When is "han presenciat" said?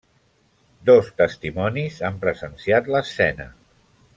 2.09-2.91